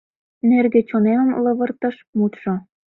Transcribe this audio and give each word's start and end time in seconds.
Нӧргӧ 0.47 0.81
чонемым 0.89 1.29
Лывыртыш 1.43 1.95
мутшо. 2.17 2.53